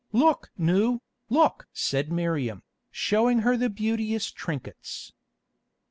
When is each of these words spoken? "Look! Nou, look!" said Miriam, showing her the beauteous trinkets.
"Look! 0.13 0.49
Nou, 0.57 0.97
look!" 1.29 1.67
said 1.73 2.11
Miriam, 2.11 2.63
showing 2.89 3.41
her 3.41 3.55
the 3.55 3.69
beauteous 3.69 4.31
trinkets. 4.31 5.13